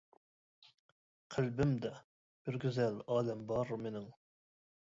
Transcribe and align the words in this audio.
قەلبىمدە 1.35 1.91
بىر 2.49 2.57
گۈزەل 2.65 2.99
ئالەم 3.17 3.47
بار 3.53 3.75
مېنىڭ. 3.87 4.13